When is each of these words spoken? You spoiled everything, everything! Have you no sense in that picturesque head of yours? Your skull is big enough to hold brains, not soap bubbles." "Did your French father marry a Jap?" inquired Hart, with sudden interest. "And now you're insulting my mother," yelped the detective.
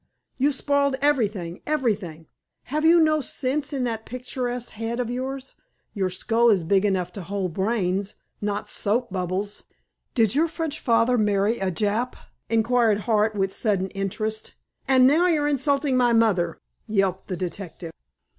You 0.39 0.51
spoiled 0.51 0.95
everything, 0.99 1.61
everything! 1.67 2.25
Have 2.73 2.83
you 2.83 2.99
no 2.99 3.21
sense 3.21 3.71
in 3.71 3.83
that 3.83 4.03
picturesque 4.03 4.71
head 4.71 4.99
of 4.99 5.11
yours? 5.11 5.53
Your 5.93 6.09
skull 6.09 6.49
is 6.49 6.63
big 6.63 6.85
enough 6.85 7.13
to 7.13 7.21
hold 7.21 7.53
brains, 7.53 8.15
not 8.41 8.67
soap 8.67 9.11
bubbles." 9.13 9.65
"Did 10.15 10.33
your 10.33 10.47
French 10.47 10.79
father 10.79 11.19
marry 11.19 11.59
a 11.59 11.69
Jap?" 11.69 12.15
inquired 12.49 13.01
Hart, 13.01 13.35
with 13.35 13.53
sudden 13.53 13.89
interest. 13.89 14.55
"And 14.87 15.05
now 15.05 15.27
you're 15.27 15.47
insulting 15.47 15.95
my 15.95 16.13
mother," 16.13 16.57
yelped 16.87 17.27
the 17.27 17.37
detective. 17.37 17.91